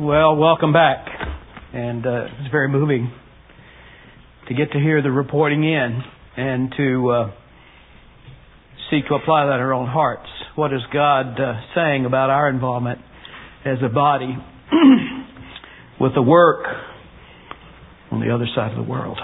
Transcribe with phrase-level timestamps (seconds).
[0.00, 1.08] Well, welcome back.
[1.74, 3.12] And uh, it's very moving
[4.46, 6.02] to get to hear the reporting in
[6.36, 7.30] and to uh,
[8.92, 10.28] seek to apply that in our own hearts.
[10.54, 13.00] What is God uh, saying about our involvement
[13.64, 14.38] as a body
[16.00, 16.64] with the work
[18.12, 19.18] on the other side of the world?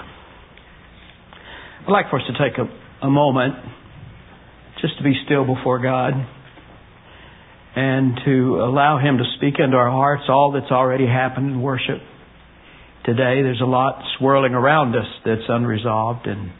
[1.87, 3.55] I'd like for us to take a, a moment
[4.81, 6.11] just to be still before God
[7.75, 11.99] and to allow Him to speak into our hearts all that's already happened in worship.
[13.05, 16.51] Today, there's a lot swirling around us that's unresolved and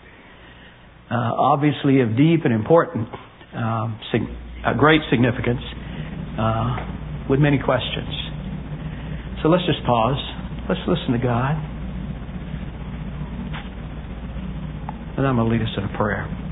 [1.09, 3.07] uh, obviously of deep and important,
[3.55, 4.29] um, sig-
[4.65, 5.61] uh, great significance,
[6.37, 8.09] uh, with many questions.
[9.41, 10.19] So let's just pause.
[10.67, 11.55] Let's listen to God.
[15.17, 16.44] And I'm going to lead us in a prayer.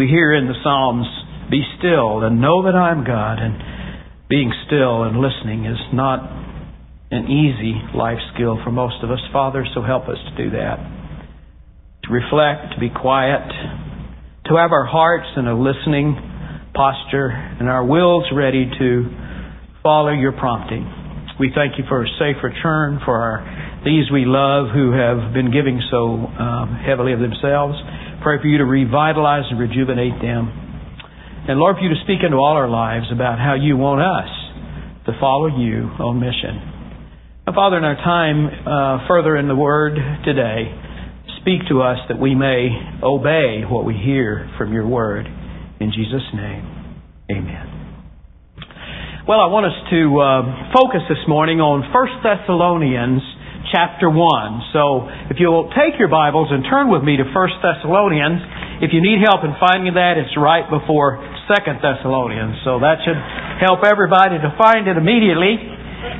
[0.00, 1.04] We hear in the Psalms,
[1.52, 3.36] be still and know that I am God.
[3.36, 3.52] And
[4.32, 6.24] being still and listening is not
[7.12, 9.20] an easy life skill for most of us.
[9.30, 10.80] Father, so help us to do that.
[12.04, 13.44] To reflect, to be quiet,
[14.48, 16.16] to have our hearts in a listening
[16.72, 19.04] posture and our wills ready to
[19.82, 20.88] follow your prompting.
[21.38, 25.52] We thank you for a safe return for our, these we love who have been
[25.52, 27.76] giving so um, heavily of themselves.
[28.22, 30.52] Pray for you to revitalize and rejuvenate them.
[31.48, 34.28] And Lord, for you to speak into all our lives about how you want us
[35.06, 36.60] to follow you on mission.
[37.46, 40.68] Now, Father, in our time uh, further in the Word today,
[41.40, 42.68] speak to us that we may
[43.02, 45.24] obey what we hear from your Word.
[45.80, 47.00] In Jesus' name,
[47.32, 47.80] amen.
[49.26, 53.24] Well, I want us to uh, focus this morning on 1 Thessalonians
[53.68, 54.72] chapter 1.
[54.72, 58.40] So if you'll take your Bibles and turn with me to 1 Thessalonians,
[58.80, 62.64] if you need help in finding that, it's right before 2 Thessalonians.
[62.64, 63.20] So that should
[63.60, 65.60] help everybody to find it immediately.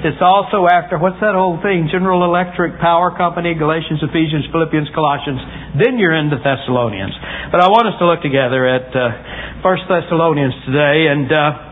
[0.05, 1.89] It's also after, what's that old thing?
[1.89, 5.41] General Electric Power Company, Galatians, Ephesians, Philippians, Colossians.
[5.81, 7.17] Then you're into Thessalonians.
[7.49, 11.09] But I want us to look together at uh, 1 Thessalonians today.
[11.09, 11.69] And uh,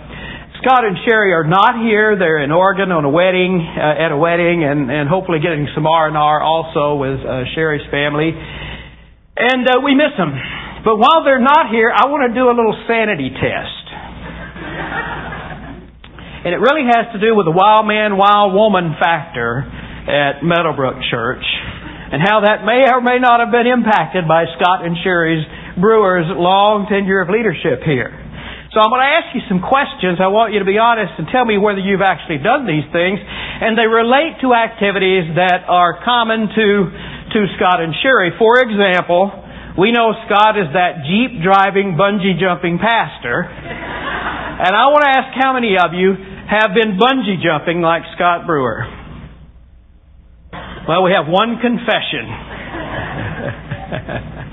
[0.58, 2.18] Scott and Sherry are not here.
[2.18, 5.86] They're in Oregon on a wedding, uh, at a wedding, and, and hopefully getting some
[5.86, 8.34] R and R also with uh, Sherry's family.
[8.34, 10.34] And uh, we miss them.
[10.82, 13.86] But while they're not here, I want to do a little sanity test.
[16.42, 21.06] and it really has to do with the wild man, wild woman factor at Meadowbrook
[21.06, 21.46] Church,
[22.10, 25.46] and how that may or may not have been impacted by Scott and Sherry's
[25.78, 28.10] Brewer's long tenure of leadership here.
[28.68, 30.20] So I'm going to ask you some questions.
[30.20, 33.16] I want you to be honest and tell me whether you've actually done these things.
[33.16, 36.68] And they relate to activities that are common to,
[37.32, 38.36] to Scott and Sherry.
[38.36, 39.32] For example,
[39.80, 43.48] we know Scott is that Jeep driving, bungee jumping pastor.
[43.48, 46.12] And I want to ask how many of you
[46.52, 48.84] have been bungee jumping like Scott Brewer?
[50.84, 52.28] Well, we have one confession.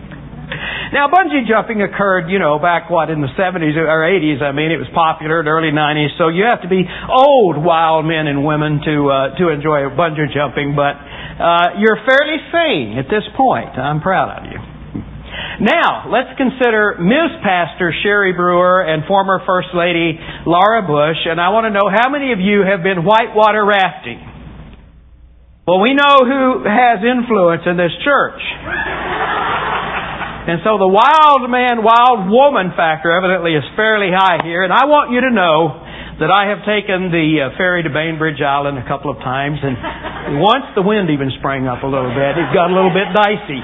[0.95, 4.39] Now, bungee jumping occurred, you know, back what in the 70s or 80s.
[4.39, 6.15] I mean, it was popular in the early 90s.
[6.15, 10.31] So you have to be old wild men and women to uh, to enjoy bungee
[10.31, 10.71] jumping.
[10.71, 13.75] But uh, you're fairly sane at this point.
[13.75, 14.55] I'm proud of you.
[15.67, 17.43] Now, let's consider Ms.
[17.43, 20.15] Pastor Sherry Brewer and former First Lady
[20.47, 24.23] Laura Bush, and I want to know how many of you have been whitewater rafting?
[25.67, 28.39] Well, we know who has influence in this church.
[30.45, 34.61] And so the wild man, wild woman factor evidently is fairly high here.
[34.61, 35.73] And I want you to know
[36.21, 40.37] that I have taken the uh, ferry to Bainbridge Island a couple of times, and
[40.45, 43.57] once the wind even sprang up a little bit, it got a little bit dicey.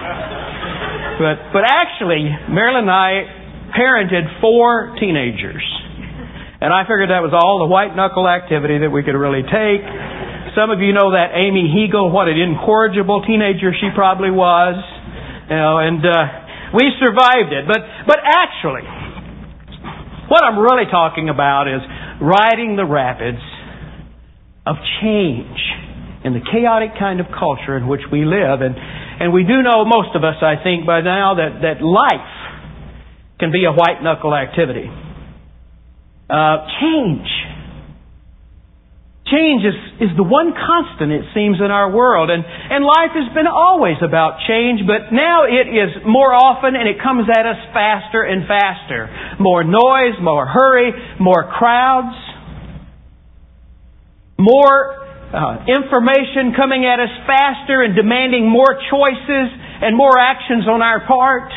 [1.21, 3.29] But but actually, Marilyn and I
[3.77, 5.63] parented four teenagers,
[6.65, 9.85] and I figured that was all the white knuckle activity that we could really take.
[10.57, 14.81] Some of you know that Amy Hegel, what an incorrigible teenager she probably was,
[15.45, 16.01] you know, and.
[16.01, 16.40] Uh,
[16.73, 17.67] we survived it.
[17.67, 18.87] But, but actually,
[20.27, 21.81] what I'm really talking about is
[22.21, 23.43] riding the rapids
[24.65, 25.59] of change
[26.23, 28.61] in the chaotic kind of culture in which we live.
[28.61, 32.31] And, and we do know, most of us, I think, by now, that, that life
[33.39, 34.85] can be a white knuckle activity.
[36.29, 37.27] Uh, change.
[39.31, 42.29] Change is, is the one constant, it seems, in our world.
[42.29, 46.83] And, and life has been always about change, but now it is more often and
[46.83, 49.07] it comes at us faster and faster.
[49.39, 52.17] More noise, more hurry, more crowds,
[54.35, 54.99] more
[55.31, 59.47] uh, information coming at us faster and demanding more choices
[59.79, 61.47] and more actions on our part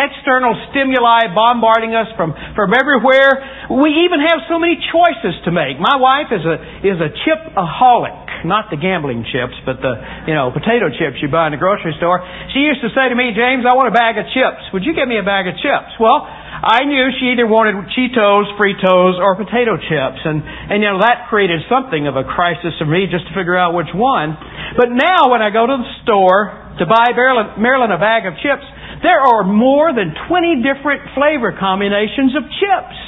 [0.00, 3.68] external stimuli bombarding us from, from everywhere.
[3.68, 5.76] We even have so many choices to make.
[5.76, 8.48] My wife is a, is a chipaholic.
[8.48, 11.92] Not the gambling chips, but the, you know, potato chips you buy in the grocery
[12.00, 12.24] store.
[12.56, 14.64] She used to say to me, James, I want a bag of chips.
[14.72, 15.92] Would you get me a bag of chips?
[16.00, 20.20] Well, I knew she either wanted Cheetos, Fritos, or potato chips.
[20.24, 23.56] And, and you know, that created something of a crisis for me just to figure
[23.56, 24.36] out which one.
[24.76, 28.36] But now when I go to the store to buy Marilyn, Marilyn a bag of
[28.44, 28.64] chips,
[29.02, 32.98] there are more than 20 different flavor combinations of chips.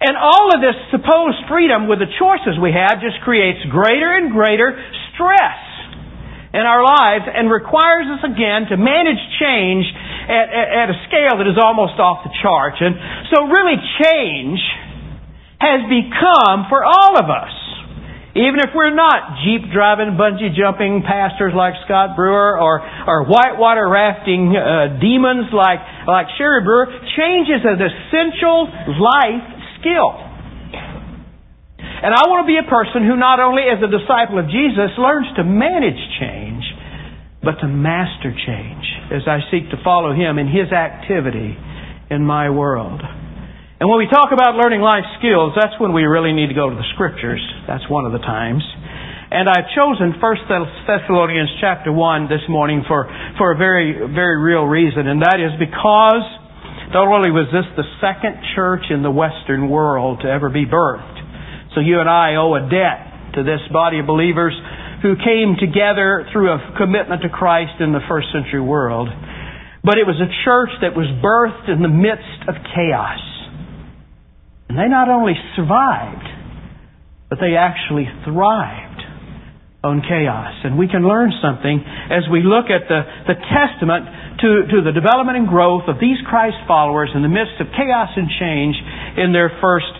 [0.00, 4.32] And all of this supposed freedom with the choices we have just creates greater and
[4.32, 4.72] greater
[5.12, 5.60] stress
[6.56, 9.84] in our lives and requires us again to manage change
[10.26, 12.80] at, at, at a scale that is almost off the charts.
[12.80, 12.96] And
[13.30, 14.58] so really change
[15.60, 17.52] has become for all of us
[18.38, 23.88] even if we're not Jeep driving, bungee jumping pastors like Scott Brewer or, or whitewater
[23.90, 26.86] rafting uh, demons like, like Sherry Brewer,
[27.18, 28.70] change is an essential
[29.02, 29.46] life
[29.82, 30.14] skill.
[32.00, 34.94] And I want to be a person who not only as a disciple of Jesus
[34.96, 36.64] learns to manage change,
[37.42, 41.58] but to master change as I seek to follow Him in His activity
[42.10, 43.02] in my world.
[43.80, 46.68] And when we talk about learning life skills, that's when we really need to go
[46.68, 47.40] to the scriptures.
[47.64, 48.60] That's one of the times.
[49.32, 50.20] And I've chosen 1
[50.84, 53.08] Thessalonians chapter 1 this morning for,
[53.40, 56.28] for a very, very real reason, and that is because
[56.92, 61.16] not only was this the second church in the Western world to ever be birthed,
[61.72, 64.52] so you and I owe a debt to this body of believers
[65.00, 69.08] who came together through a commitment to Christ in the first century world,
[69.80, 73.29] but it was a church that was birthed in the midst of chaos.
[74.70, 76.30] And they not only survived,
[77.26, 79.02] but they actually thrived
[79.82, 80.54] on chaos.
[80.62, 84.06] And we can learn something as we look at the, the testament
[84.46, 88.14] to, to the development and growth of these Christ followers in the midst of chaos
[88.14, 88.78] and change
[89.18, 89.90] in their first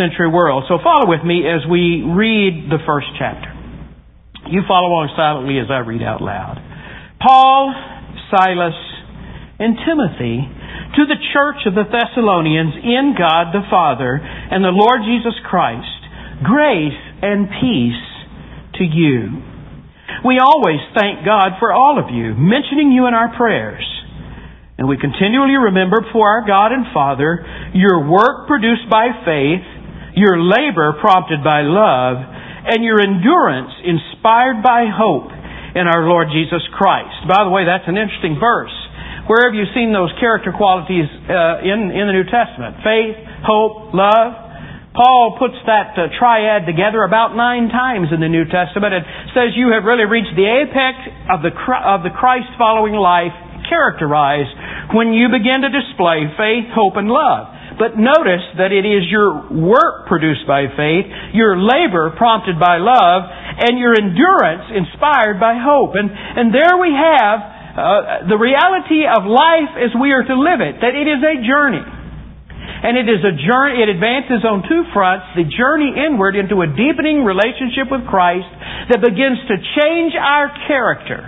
[0.00, 0.64] century world.
[0.72, 3.52] So follow with me as we read the first chapter.
[4.48, 6.64] You follow along silently as I read out loud.
[7.20, 7.76] Paul,
[8.32, 8.80] Silas,
[9.60, 10.48] and Timothy
[10.96, 15.90] to the church of the Thessalonians in God the Father and the Lord Jesus Christ,
[16.42, 18.04] grace and peace
[18.78, 19.42] to you.
[20.22, 23.82] We always thank God for all of you, mentioning you in our prayers.
[24.78, 27.42] And we continually remember before our God and Father
[27.74, 29.66] your work produced by faith,
[30.14, 32.18] your labor prompted by love,
[32.66, 35.30] and your endurance inspired by hope
[35.74, 37.26] in our Lord Jesus Christ.
[37.26, 38.74] By the way, that's an interesting verse.
[39.24, 42.84] Where have you seen those character qualities uh, in, in the New Testament?
[42.84, 44.44] Faith, hope, love.
[44.92, 49.56] Paul puts that uh, triad together about nine times in the New Testament and says
[49.56, 53.32] you have really reached the apex of the, of the Christ following life
[53.64, 54.52] characterized
[54.92, 57.48] when you begin to display faith, hope, and love.
[57.80, 63.24] But notice that it is your work produced by faith, your labor prompted by love,
[63.24, 65.96] and your endurance inspired by hope.
[65.96, 70.62] And, and there we have uh, the reality of life as we are to live
[70.62, 71.82] it, that it is a journey.
[72.84, 76.68] And it is a journey, it advances on two fronts, the journey inward into a
[76.70, 78.46] deepening relationship with Christ
[78.92, 81.24] that begins to change our character.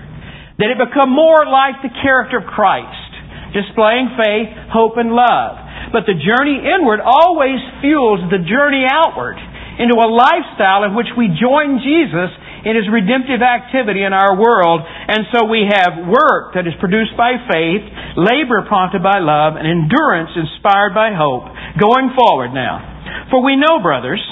[0.61, 3.11] That it become more like the character of Christ,
[3.53, 5.59] displaying faith, hope, and love.
[5.93, 9.37] But the journey inward always fuels the journey outward
[9.83, 12.33] into a lifestyle in which we join Jesus
[12.65, 14.81] in His redemptive activity in our world.
[14.87, 17.85] And so we have work that is produced by faith,
[18.17, 21.51] labor prompted by love, and endurance inspired by hope.
[21.77, 23.29] Going forward now.
[23.29, 24.23] For we know, brothers,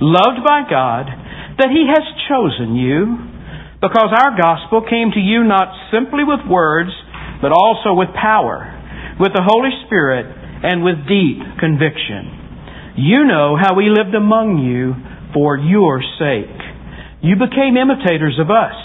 [0.00, 1.10] loved by God,
[1.58, 3.18] that He has chosen you,
[3.84, 6.90] because our gospel came to you not simply with words,
[7.42, 8.64] but also with power,
[9.20, 10.24] with the Holy Spirit,
[10.64, 12.96] and with deep conviction.
[12.96, 14.96] You know how we lived among you
[15.34, 16.63] for your sake.
[17.24, 18.76] You became imitators of us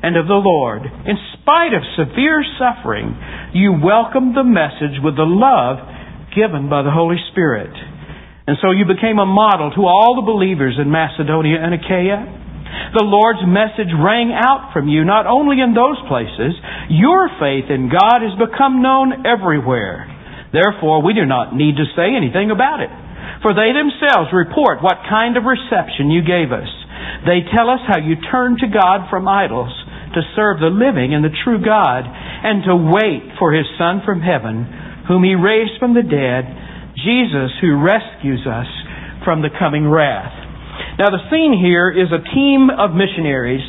[0.00, 0.80] and of the Lord.
[0.80, 3.12] In spite of severe suffering,
[3.52, 5.84] you welcomed the message with the love
[6.32, 7.72] given by the Holy Spirit.
[8.48, 12.24] And so you became a model to all the believers in Macedonia and Achaia.
[12.96, 16.56] The Lord's message rang out from you not only in those places,
[16.88, 20.08] your faith in God has become known everywhere.
[20.48, 22.92] Therefore, we do not need to say anything about it.
[23.44, 26.70] For they themselves report what kind of reception you gave us.
[27.24, 29.72] They tell us how you turned to God from idols
[30.14, 34.20] to serve the living and the true God and to wait for His Son from
[34.20, 34.64] heaven,
[35.08, 36.48] whom He raised from the dead,
[36.96, 38.68] Jesus who rescues us
[39.24, 40.32] from the coming wrath.
[40.98, 43.64] Now the scene here is a team of missionaries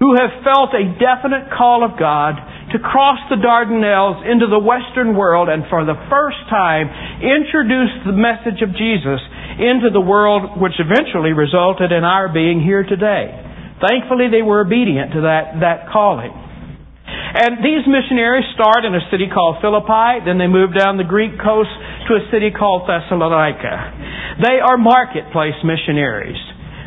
[0.00, 2.36] who have felt a definite call of God
[2.72, 6.90] to cross the Dardanelles into the Western world and for the first time
[7.24, 9.20] introduce the message of Jesus
[9.58, 13.30] into the world which eventually resulted in our being here today.
[13.78, 16.32] Thankfully, they were obedient to that, that calling.
[16.32, 21.34] And these missionaries start in a city called Philippi, then they move down the Greek
[21.42, 21.70] coast
[22.06, 24.38] to a city called Thessalonica.
[24.40, 26.38] They are marketplace missionaries.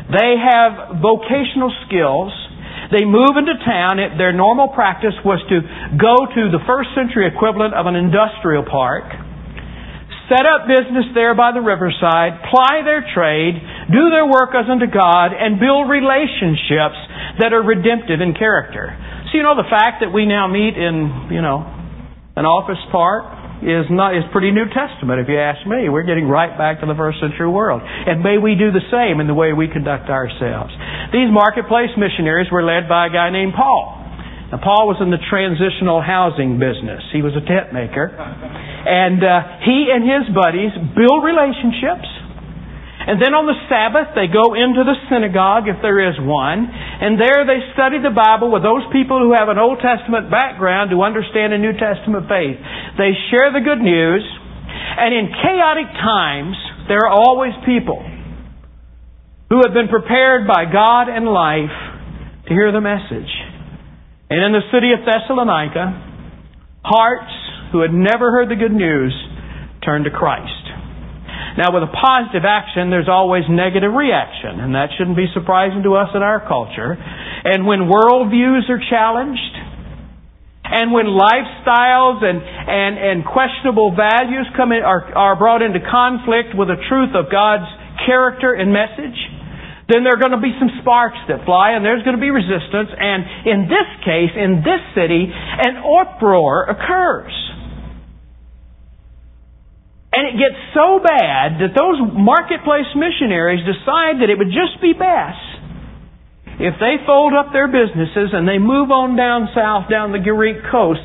[0.08, 2.32] They have vocational skills
[2.90, 4.00] they move into town.
[4.16, 5.60] Their normal practice was to
[6.00, 9.04] go to the first century equivalent of an industrial park,
[10.28, 13.56] set up business there by the riverside, ply their trade,
[13.88, 17.00] do their work as unto God, and build relationships
[17.40, 18.92] that are redemptive in character.
[19.32, 21.64] So you know the fact that we now meet in, you know,
[22.36, 25.90] an office park, is not is pretty New Testament, if you ask me.
[25.90, 27.82] We're getting right back to the first century world.
[27.82, 30.70] And may we do the same in the way we conduct ourselves.
[31.10, 33.97] These marketplace missionaries were led by a guy named Paul.
[34.48, 37.04] Now, Paul was in the transitional housing business.
[37.12, 38.08] He was a tent maker.
[38.08, 42.08] And uh, he and his buddies build relationships
[43.08, 47.16] and then on the Sabbath, they go into the synagogue, if there is one, and
[47.16, 51.00] there they study the Bible with those people who have an Old Testament background to
[51.00, 52.60] understand a New Testament faith.
[53.00, 54.20] They share the good news,
[55.00, 56.52] and in chaotic times,
[56.92, 57.96] there are always people
[59.48, 61.72] who have been prepared by God and life
[62.44, 63.32] to hear the message.
[64.30, 65.88] And in the city of Thessalonica,
[66.84, 67.32] hearts
[67.72, 69.12] who had never heard the good news
[69.84, 70.68] turned to Christ.
[71.56, 75.96] Now, with a positive action, there's always negative reaction, and that shouldn't be surprising to
[75.96, 76.94] us in our culture.
[76.94, 79.54] And when worldviews are challenged,
[80.68, 86.52] and when lifestyles and, and, and questionable values come in, are, are brought into conflict
[86.52, 87.66] with the truth of God's
[88.04, 89.16] character and message,
[89.88, 92.28] then there are going to be some sparks that fly and there's going to be
[92.28, 92.92] resistance.
[92.92, 97.32] And in this case, in this city, an uproar occurs.
[100.12, 104.92] And it gets so bad that those marketplace missionaries decide that it would just be
[104.92, 105.40] best
[106.58, 110.58] if they fold up their businesses and they move on down south, down the Greek
[110.70, 111.00] coast,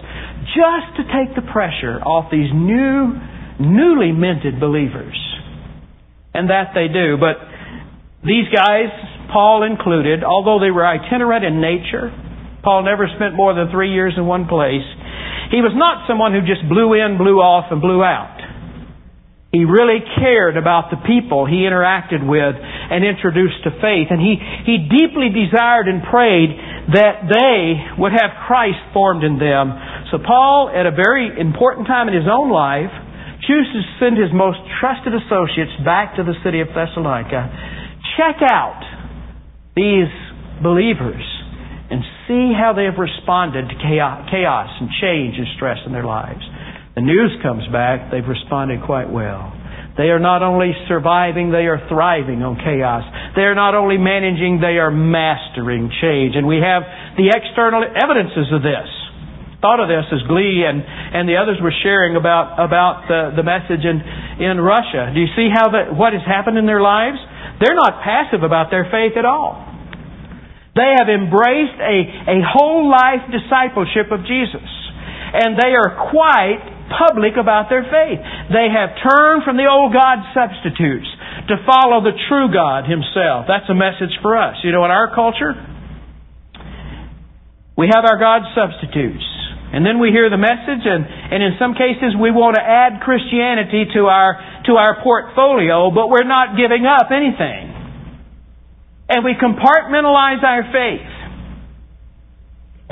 [0.58, 3.14] just to take the pressure off these new,
[3.62, 5.16] newly minted believers.
[6.34, 7.22] And that they do.
[7.22, 7.38] But
[8.24, 8.88] these guys,
[9.32, 12.08] Paul included, although they were itinerant in nature,
[12.64, 14.88] Paul never spent more than three years in one place.
[15.52, 18.40] He was not someone who just blew in, blew off, and blew out.
[19.52, 24.10] He really cared about the people he interacted with and introduced to faith.
[24.10, 26.58] And he, he deeply desired and prayed
[26.98, 29.78] that they would have Christ formed in them.
[30.10, 32.90] So Paul, at a very important time in his own life,
[33.46, 37.83] chooses to send his most trusted associates back to the city of Thessalonica.
[38.18, 38.82] Check out
[39.76, 40.12] these
[40.62, 41.24] believers
[41.90, 46.42] and see how they have responded to chaos and change and stress in their lives.
[46.96, 49.52] The news comes back, they've responded quite well.
[49.98, 53.06] They are not only surviving, they are thriving on chaos.
[53.36, 56.34] They are not only managing, they are mastering change.
[56.34, 56.82] And we have
[57.18, 58.90] the external evidences of this.
[59.64, 63.48] Thought of this as Glee and, and the others were sharing about, about the, the
[63.48, 64.04] message in,
[64.44, 65.16] in Russia.
[65.16, 67.16] Do you see how the, what has happened in their lives?
[67.64, 69.64] They're not passive about their faith at all.
[70.76, 74.68] They have embraced a, a whole life discipleship of Jesus.
[75.32, 76.60] And they are quite
[77.00, 78.20] public about their faith.
[78.52, 81.08] They have turned from the old God substitutes
[81.48, 83.46] to follow the true God Himself.
[83.48, 84.60] That's a message for us.
[84.64, 85.56] You know, in our culture,
[87.78, 89.26] we have our God substitutes.
[89.74, 93.02] And then we hear the message, and, and in some cases we want to add
[93.02, 94.38] Christianity to our,
[94.70, 97.74] to our portfolio, but we're not giving up anything.
[99.10, 101.10] And we compartmentalize our faith.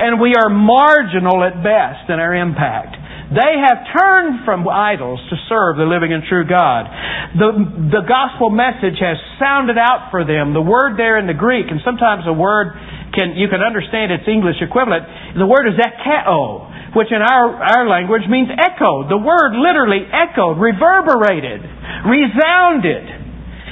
[0.02, 2.98] And we are marginal at best in our impact.
[3.30, 6.90] They have turned from idols to serve the living and true God.
[7.38, 7.50] The,
[7.94, 10.52] the gospel message has sounded out for them.
[10.52, 12.74] The word there in the Greek, and sometimes the word
[13.14, 15.06] can, you can understand its English equivalent,
[15.38, 19.08] the word is ekeo, which in our, our language means echo.
[19.08, 21.64] The word literally echoed, reverberated,
[22.04, 23.04] resounded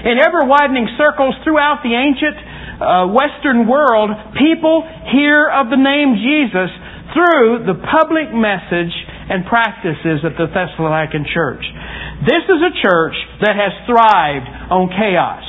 [0.08, 2.36] in ever widening circles throughout the ancient
[2.80, 4.10] uh, Western world.
[4.40, 6.72] People hear of the name Jesus
[7.12, 8.94] through the public message
[9.30, 11.62] and practices of the Thessalonican church.
[12.24, 15.44] This is a church that has thrived on chaos.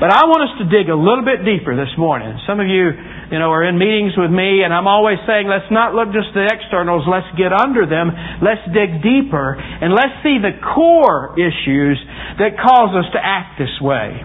[0.00, 2.34] But I want us to dig a little bit deeper this morning.
[2.48, 2.90] Some of you,
[3.30, 6.34] you know, are in meetings with me, and I'm always saying, let's not look just
[6.34, 8.10] at the externals, let's get under them,
[8.42, 11.96] let's dig deeper, and let's see the core issues
[12.42, 14.18] that cause us to act this way.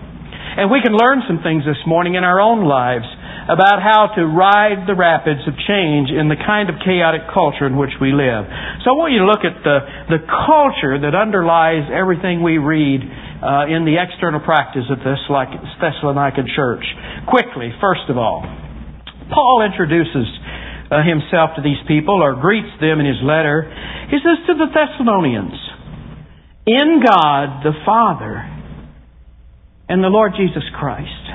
[0.57, 3.05] And we can learn some things this morning in our own lives
[3.45, 7.77] about how to ride the rapids of change in the kind of chaotic culture in
[7.77, 8.49] which we live.
[8.81, 13.05] So I want you to look at the, the culture that underlies everything we read
[13.05, 16.81] uh, in the external practice of this like Thessalonican church.
[17.29, 18.41] Quickly, first of all,
[19.29, 20.27] Paul introduces
[20.91, 23.65] uh, himself to these people or greets them in his letter.
[24.09, 25.57] He says to the Thessalonians,
[26.67, 28.45] In God the Father
[29.89, 31.25] and the Lord Jesus Christ.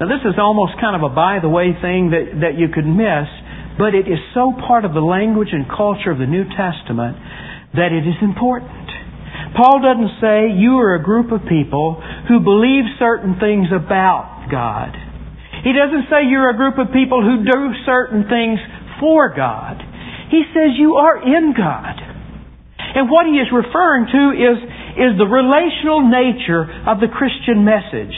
[0.00, 2.86] Now, this is almost kind of a by the way thing that, that you could
[2.86, 3.30] miss,
[3.78, 7.18] but it is so part of the language and culture of the New Testament
[7.74, 8.90] that it is important.
[9.54, 14.94] Paul doesn't say you are a group of people who believe certain things about God.
[15.64, 18.60] He doesn't say you're a group of people who do certain things
[19.00, 19.80] for God.
[20.28, 21.96] He says you are in God.
[22.94, 24.58] And what he is referring to is,
[24.94, 28.14] is the relational nature of the Christian message.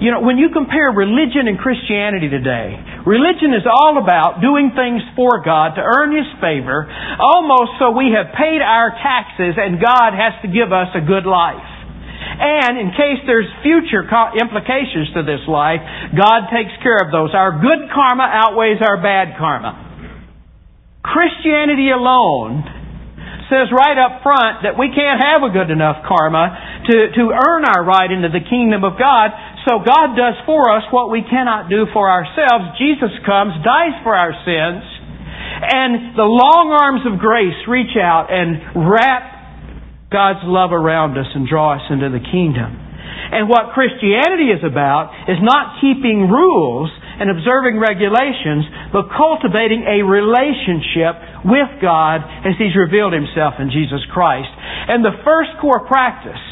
[0.00, 5.04] You know, when you compare religion and Christianity today, religion is all about doing things
[5.12, 6.88] for God to earn His favor,
[7.20, 11.28] almost so we have paid our taxes and God has to give us a good
[11.28, 11.69] life.
[12.40, 15.84] And in case there's future implications to this life,
[16.16, 17.36] God takes care of those.
[17.36, 19.76] Our good karma outweighs our bad karma.
[21.04, 22.64] Christianity alone
[23.52, 26.54] says right up front that we can't have a good enough karma
[26.88, 29.34] to, to earn our right into the kingdom of God.
[29.68, 32.78] So God does for us what we cannot do for ourselves.
[32.80, 34.80] Jesus comes, dies for our sins,
[35.60, 39.39] and the long arms of grace reach out and wrap
[40.10, 42.90] God's love around us and draw us into the kingdom.
[43.30, 46.90] And what Christianity is about is not keeping rules
[47.22, 54.02] and observing regulations, but cultivating a relationship with God as He's revealed Himself in Jesus
[54.10, 54.50] Christ.
[54.50, 56.42] And the first core practice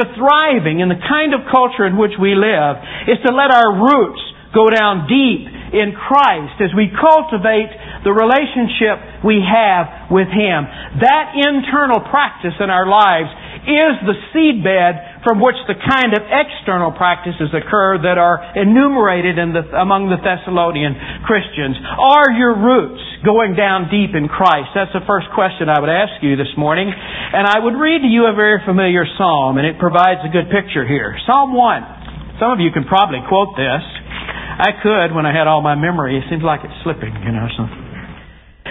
[0.00, 3.76] to thriving in the kind of culture in which we live is to let our
[3.76, 4.22] roots
[4.56, 5.44] go down deep
[5.76, 7.68] in Christ as we cultivate
[8.06, 10.62] the relationship we have with Him.
[11.02, 13.34] That internal practice in our lives
[13.66, 19.66] is the seedbed from which the kind of external practices occur that are enumerated the,
[19.74, 20.94] among the Thessalonian
[21.26, 21.74] Christians.
[21.82, 24.70] Are your roots going down deep in Christ?
[24.78, 26.86] That's the first question I would ask you this morning.
[26.86, 30.46] And I would read to you a very familiar psalm, and it provides a good
[30.54, 31.18] picture here.
[31.26, 32.38] Psalm 1.
[32.38, 33.82] Some of you can probably quote this.
[34.62, 36.16] I could when I had all my memory.
[36.16, 37.50] It seems like it's slipping, you know.
[37.58, 37.85] So.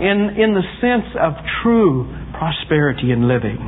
[0.00, 3.60] in, in the sense of true prosperity in living.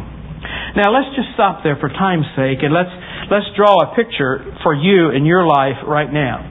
[0.75, 2.91] Now let's just stop there for time's sake and let's,
[3.31, 6.49] let's draw a picture for you in your life right now.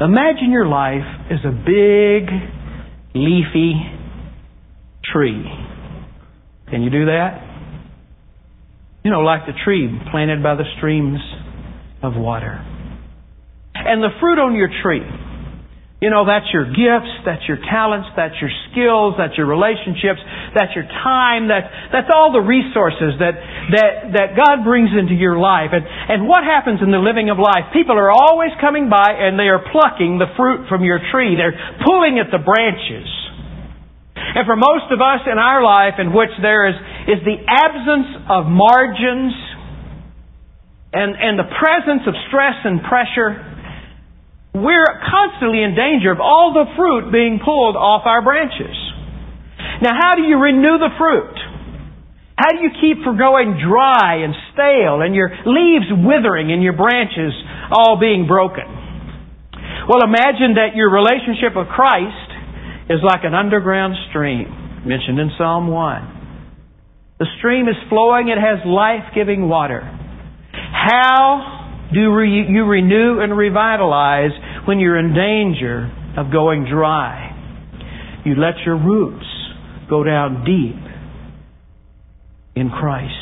[0.00, 2.26] Imagine your life as a big,
[3.14, 3.78] leafy
[5.12, 5.44] tree.
[6.68, 7.40] Can you do that?
[9.04, 11.20] You know, like the tree planted by the streams
[12.02, 12.58] of water.
[13.74, 15.06] And the fruit on your tree
[16.04, 20.20] you know, that's your gifts, that's your talents, that's your skills, that's your relationships,
[20.52, 21.64] that's your time, that's,
[21.96, 23.32] that's all the resources that,
[23.72, 25.72] that, that God brings into your life.
[25.72, 27.72] And, and what happens in the living of life?
[27.72, 31.40] People are always coming by and they are plucking the fruit from your tree.
[31.40, 33.08] They're pulling at the branches.
[34.12, 36.76] And for most of us in our life in which there is,
[37.16, 39.32] is the absence of margins
[40.92, 43.53] and, and the presence of stress and pressure,
[44.54, 48.74] we're constantly in danger of all the fruit being pulled off our branches.
[49.82, 51.34] Now, how do you renew the fruit?
[52.38, 56.74] How do you keep from going dry and stale and your leaves withering and your
[56.74, 57.34] branches
[57.70, 58.66] all being broken?
[59.90, 62.30] Well, imagine that your relationship with Christ
[62.90, 64.46] is like an underground stream
[64.86, 67.18] mentioned in Psalm 1.
[67.18, 69.80] The stream is flowing, it has life giving water.
[70.52, 71.63] How
[71.94, 74.32] do you renew and revitalize
[74.66, 77.30] when you're in danger of going dry?
[78.24, 79.26] You let your roots
[79.88, 80.80] go down deep
[82.56, 83.12] in Christ.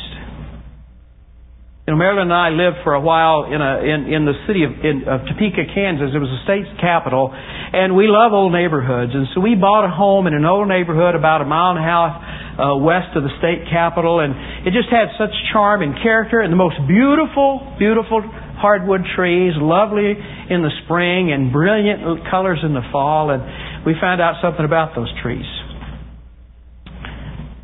[1.83, 4.63] You know, Marilyn and I lived for a while in a in, in the city
[4.63, 6.15] of, in, of Topeka, Kansas.
[6.15, 9.11] It was the state's capital, and we love old neighborhoods.
[9.11, 11.83] And so we bought a home in an old neighborhood about a mile and a
[11.83, 12.13] half
[12.55, 14.31] uh, west of the state capital, and
[14.63, 18.23] it just had such charm and character, and the most beautiful, beautiful
[18.63, 23.27] hardwood trees, lovely in the spring, and brilliant colors in the fall.
[23.29, 23.43] And
[23.83, 25.43] we found out something about those trees.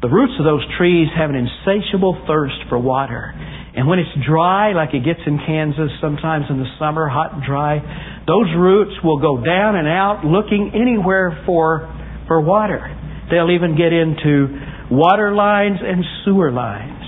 [0.03, 3.31] The roots of those trees have an insatiable thirst for water.
[3.31, 7.43] And when it's dry, like it gets in Kansas sometimes in the summer, hot and
[7.43, 7.79] dry,
[8.27, 11.87] those roots will go down and out looking anywhere for,
[12.27, 12.83] for water.
[13.31, 16.98] They'll even get into water lines and sewer lines.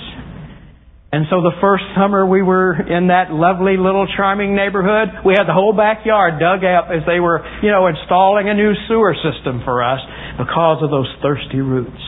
[1.11, 5.43] And so the first summer we were in that lovely little charming neighborhood, we had
[5.43, 9.59] the whole backyard dug up as they were, you know, installing a new sewer system
[9.67, 9.99] for us
[10.39, 11.99] because of those thirsty roots.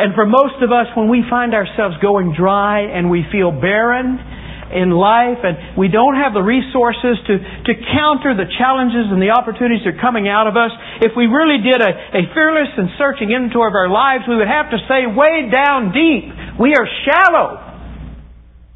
[0.00, 4.16] And for most of us, when we find ourselves going dry and we feel barren
[4.72, 9.30] in life and we don't have the resources to, to counter the challenges and the
[9.30, 10.72] opportunities that are coming out of us,
[11.04, 14.50] if we really did a, a fearless and searching inventory of our lives, we would
[14.50, 17.63] have to say way down deep, we are shallow.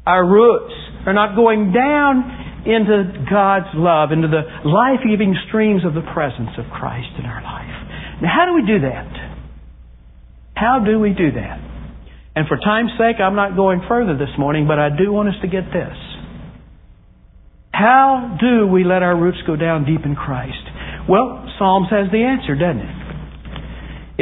[0.09, 0.73] Our roots
[1.05, 6.65] are not going down into God's love, into the life-giving streams of the presence of
[6.73, 7.77] Christ in our life.
[8.25, 9.05] Now, how do we do that?
[10.57, 11.61] How do we do that?
[12.35, 15.37] And for time's sake, I'm not going further this morning, but I do want us
[15.41, 15.97] to get this.
[17.71, 20.65] How do we let our roots go down deep in Christ?
[21.07, 22.95] Well, Psalms has the answer, doesn't it?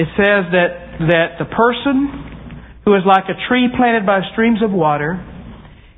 [0.03, 0.69] It says that,
[1.09, 5.17] that the person who is like a tree planted by streams of water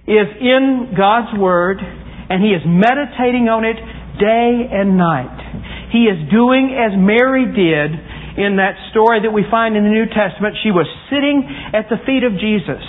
[0.10, 3.78] is in God's Word and he is meditating on it
[4.18, 5.94] day and night.
[5.94, 7.94] He is doing as Mary did
[8.38, 11.44] in that story that we find in the New Testament, she was sitting
[11.74, 12.80] at the feet of Jesus,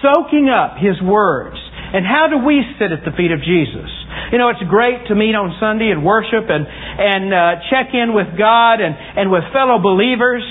[0.00, 1.58] soaking up His words.
[1.86, 3.90] And how do we sit at the feet of Jesus?
[4.32, 7.38] You know, it's great to meet on Sunday and worship and, and uh,
[7.70, 10.42] check in with God and, and with fellow believers.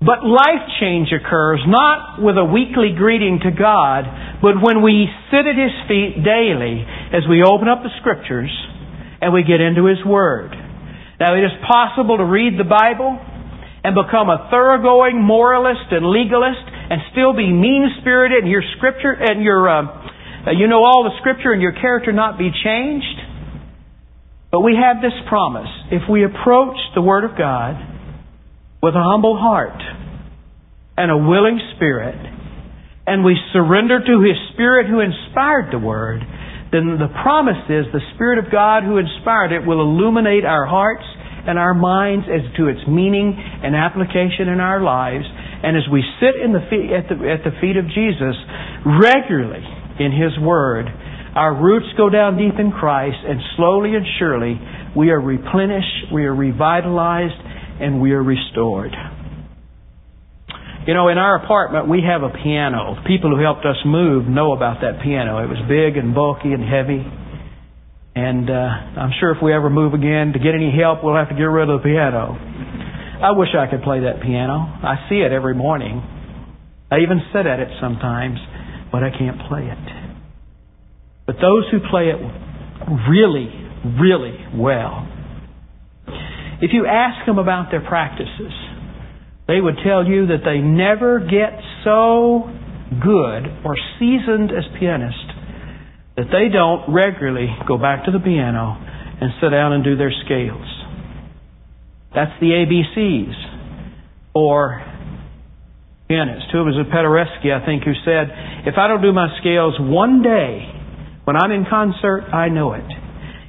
[0.00, 4.04] But life change occurs not with a weekly greeting to God,
[4.42, 6.84] but when we sit at His feet daily
[7.16, 8.52] as we open up the Scriptures
[9.20, 10.52] and we get into His Word.
[11.18, 13.16] Now, it is possible to read the Bible
[13.84, 19.16] and become a thoroughgoing moralist and legalist and still be mean spirited and your scripture
[19.16, 23.16] and your, uh, you know all the scripture and your character not be changed.
[24.52, 25.70] But we have this promise.
[25.90, 27.95] If we approach the Word of God
[28.82, 29.80] with a humble heart
[30.96, 32.16] and a willing spirit,
[33.06, 36.20] and we surrender to His Spirit who inspired the Word,
[36.72, 41.04] then the promise is the Spirit of God who inspired it will illuminate our hearts
[41.46, 45.24] and our minds as to its meaning and application in our lives.
[45.62, 48.34] And as we sit the feet, at, the, at the feet of Jesus
[48.82, 49.62] regularly
[50.02, 50.90] in His Word,
[51.36, 54.58] our roots go down deep in Christ, and slowly and surely
[54.96, 57.36] we are replenished, we are revitalized,
[57.80, 58.92] and we are restored.
[60.86, 63.02] You know, in our apartment, we have a piano.
[63.06, 65.42] People who helped us move know about that piano.
[65.42, 67.02] It was big and bulky and heavy.
[68.14, 71.28] And uh, I'm sure if we ever move again, to get any help, we'll have
[71.28, 72.38] to get rid of the piano.
[73.18, 74.62] I wish I could play that piano.
[74.62, 76.00] I see it every morning.
[76.90, 78.38] I even sit at it sometimes,
[78.92, 79.84] but I can't play it.
[81.26, 82.20] But those who play it
[83.10, 83.50] really,
[83.98, 85.02] really well,
[86.60, 88.52] if you ask them about their practices,
[89.46, 92.50] they would tell you that they never get so
[92.90, 95.36] good or seasoned as pianists
[96.16, 98.74] that they don't regularly go back to the piano
[99.20, 100.66] and sit down and do their scales.
[102.14, 103.36] That's the ABCs.
[104.34, 104.82] Or
[106.08, 108.28] pianist, who was a Paderewski, I think, who said,
[108.66, 110.64] if I don't do my scales one day,
[111.24, 112.86] when I'm in concert, I know it.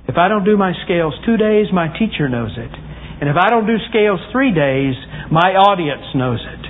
[0.07, 2.71] If I don't do my scales two days, my teacher knows it.
[3.19, 4.93] And if I don't do scales three days,
[5.31, 6.63] my audience knows it.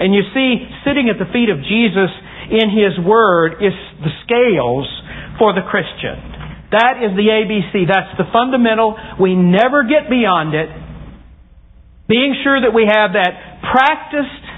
[0.00, 2.10] And you see, sitting at the feet of Jesus
[2.50, 4.88] in His Word is the scales
[5.38, 6.18] for the Christian.
[6.74, 7.86] That is the ABC.
[7.86, 8.94] That's the fundamental.
[9.18, 10.70] We never get beyond it.
[12.06, 14.50] Being sure that we have that practiced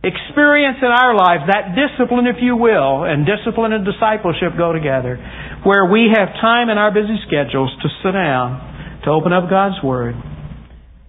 [0.00, 5.20] experience in our lives, that discipline, if you will, and discipline and discipleship go together,
[5.64, 8.69] where we have time in our busy schedules to sit down,
[9.04, 10.14] to open up God's Word,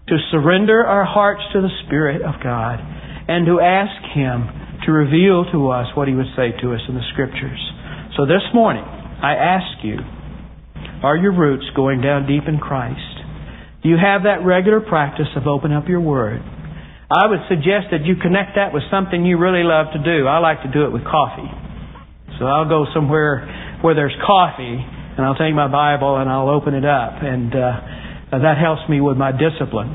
[0.07, 2.79] to surrender our hearts to the Spirit of God
[3.27, 4.47] and to ask Him
[4.85, 7.59] to reveal to us what He would say to us in the Scriptures.
[8.17, 9.97] So this morning, I ask you,
[11.03, 12.99] are your roots going down deep in Christ?
[13.83, 16.41] Do you have that regular practice of open up your Word?
[17.11, 20.27] I would suggest that you connect that with something you really love to do.
[20.27, 21.49] I like to do it with coffee.
[22.39, 24.79] So I'll go somewhere where there's coffee,
[25.17, 29.01] and I'll take my Bible and I'll open it up, and uh, that helps me
[29.01, 29.91] with my discipline.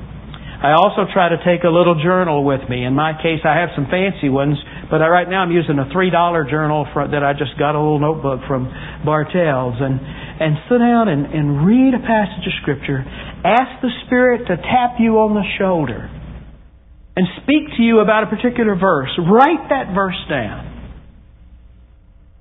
[0.56, 2.84] I also try to take a little journal with me.
[2.84, 4.56] In my case, I have some fancy ones,
[4.90, 7.76] but I, right now I'm using a three dollar journal for, that I just got
[7.76, 8.72] a little notebook from
[9.04, 10.00] Bartell's, and
[10.36, 13.04] and sit down and, and read a passage of Scripture.
[13.44, 16.08] Ask the Spirit to tap you on the shoulder
[17.16, 19.08] and speak to you about a particular verse.
[19.16, 20.75] Write that verse down.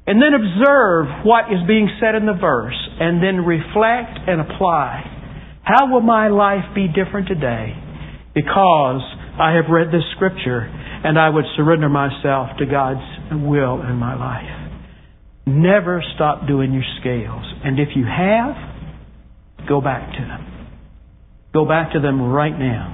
[0.08, 5.02] And then observe what is being said in the verse and then reflect and apply.
[5.64, 7.74] How will my life be different today
[8.36, 9.02] because
[9.42, 14.14] I have read this scripture and I would surrender myself to God's will in my
[14.14, 14.72] life?
[15.48, 17.46] Never stop doing your scales.
[17.64, 18.54] And if you have,
[19.68, 20.70] go back to them.
[21.52, 22.94] Go back to them right now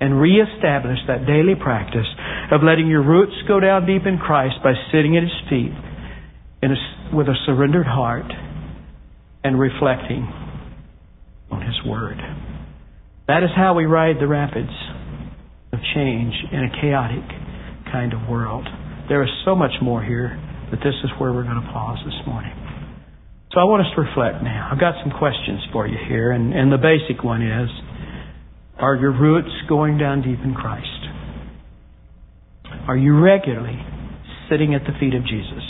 [0.00, 2.08] and reestablish that daily practice
[2.50, 5.72] of letting your roots go down deep in Christ by sitting at His feet
[6.70, 8.30] a, with a surrendered heart
[9.42, 10.22] and reflecting
[11.50, 12.18] on His Word.
[13.26, 14.70] That is how we ride the rapids
[15.72, 17.26] of change in a chaotic
[17.90, 18.66] kind of world.
[19.08, 20.38] There is so much more here,
[20.70, 22.54] but this is where we're going to pause this morning.
[23.52, 24.70] So I want us to reflect now.
[24.72, 27.68] I've got some questions for you here, and, and the basic one is
[28.78, 30.88] are your roots going down deep in Christ?
[32.88, 33.78] Are you regularly
[34.48, 35.62] sitting at the feet of Jesus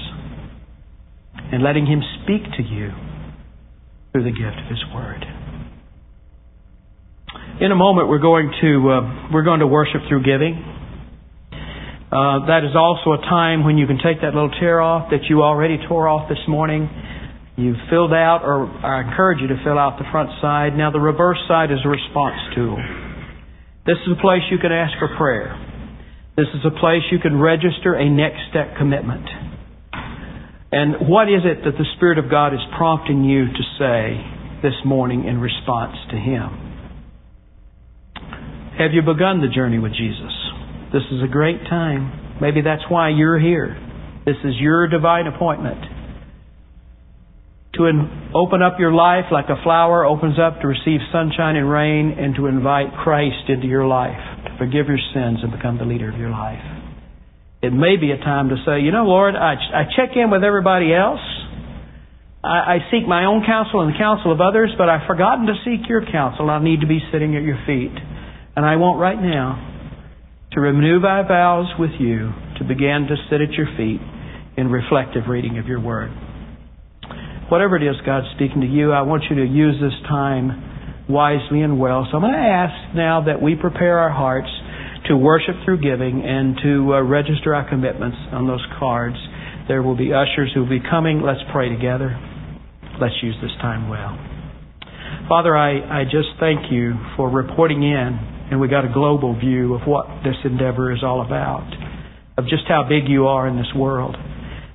[1.52, 2.90] and letting Him speak to you
[4.10, 5.24] through the gift of His Word?
[7.60, 10.58] In a moment, we're going to uh, we're going to worship through giving.
[12.12, 15.30] Uh, that is also a time when you can take that little tear off that
[15.30, 16.88] you already tore off this morning.
[17.56, 20.76] You've filled out, or I encourage you to fill out the front side.
[20.76, 22.76] Now, the reverse side is a response tool.
[23.84, 25.56] This is a place you can ask for prayer.
[26.36, 29.24] This is a place you can register a next step commitment.
[30.72, 34.18] And what is it that the Spirit of God is prompting you to say
[34.62, 36.48] this morning in response to Him?
[38.78, 40.32] Have you begun the journey with Jesus?
[40.92, 42.38] This is a great time.
[42.40, 43.76] Maybe that's why you're here.
[44.24, 45.78] This is your divine appointment
[47.74, 47.88] to
[48.34, 52.34] open up your life like a flower opens up to receive sunshine and rain and
[52.36, 56.18] to invite Christ into your life, to forgive your sins and become the leader of
[56.18, 56.81] your life.
[57.62, 60.42] It may be a time to say, you know, Lord, I, I check in with
[60.42, 61.22] everybody else.
[62.42, 65.54] I, I seek my own counsel and the counsel of others, but I've forgotten to
[65.64, 66.50] seek your counsel.
[66.50, 67.94] I need to be sitting at your feet.
[68.56, 69.62] And I want right now
[70.52, 74.00] to renew my vows with you to begin to sit at your feet
[74.58, 76.10] in reflective reading of your word
[77.52, 81.60] whatever it is God's speaking to you, I want you to use this time wisely
[81.60, 82.08] and well.
[82.08, 84.48] So I'm going to ask now that we prepare our hearts
[85.08, 89.16] to worship through giving and to uh, register our commitments on those cards.
[89.68, 91.22] There will be ushers who will be coming.
[91.22, 92.18] Let's pray together.
[93.00, 94.18] Let's use this time well.
[95.28, 98.18] Father, I, I just thank you for reporting in,
[98.50, 101.66] and we got a global view of what this endeavor is all about,
[102.36, 104.16] of just how big you are in this world.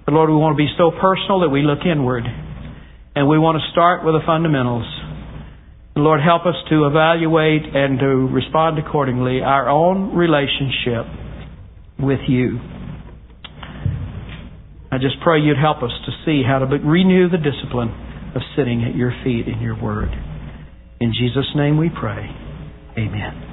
[0.06, 2.24] But Lord, we want to be so personal that we look inward
[3.18, 4.86] and we want to start with the fundamentals.
[6.00, 11.06] Lord, help us to evaluate and to respond accordingly our own relationship
[12.00, 12.60] with you.
[14.92, 17.90] I just pray you'd help us to see how to renew the discipline
[18.36, 20.10] of sitting at your feet in your word.
[21.00, 22.30] In Jesus' name we pray.
[22.98, 23.47] Amen.